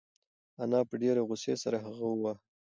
انا 0.61 0.79
په 0.89 0.95
ډېرې 1.01 1.21
غوسې 1.27 1.53
سره 1.63 1.77
هغه 1.85 2.03
وواهه. 2.07 2.33